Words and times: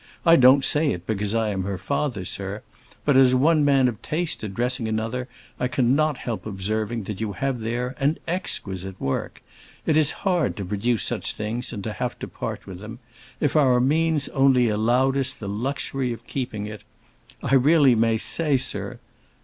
I 0.25 0.35
don't 0.35 0.65
say 0.65 0.87
it 0.89 1.05
because 1.05 1.35
I 1.35 1.49
am 1.49 1.61
her 1.61 1.77
father, 1.77 2.25
sir; 2.25 2.63
but 3.05 3.15
as 3.15 3.35
one 3.35 3.63
man 3.63 3.87
of 3.87 4.01
taste 4.01 4.43
addressing 4.43 4.87
another 4.87 5.27
I 5.59 5.67
cannot 5.67 6.17
help 6.17 6.47
observing 6.47 7.03
that 7.03 7.21
you 7.21 7.33
have 7.33 7.59
there 7.59 7.93
an 7.99 8.17
exquisite 8.27 8.99
work. 8.99 9.43
It 9.85 9.95
is 9.95 10.09
hard 10.25 10.55
to 10.57 10.65
produce 10.65 11.03
such 11.03 11.33
things 11.33 11.71
and 11.71 11.83
to 11.83 11.93
have 11.93 12.17
to 12.17 12.27
part 12.27 12.65
with 12.65 12.79
them. 12.79 12.97
If 13.39 13.55
our 13.55 13.79
means 13.79 14.27
only 14.29 14.69
allowed 14.69 15.15
us 15.17 15.35
the 15.35 15.47
luxury 15.47 16.11
of 16.11 16.25
keeping 16.25 16.65
it! 16.65 16.81
I 17.43 17.53
really 17.53 17.93
may 17.93 18.17
say, 18.17 18.57
sir—" 18.57 18.89
and 18.93 18.99
M. 18.99 19.05